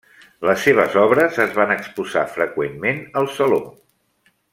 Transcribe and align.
Les 0.49 0.61
seves 0.67 0.95
obres 1.01 1.37
es 1.45 1.53
van 1.59 1.73
exposar 1.75 2.23
freqüentment 2.39 3.03
al 3.21 3.29
saló. 3.37 3.61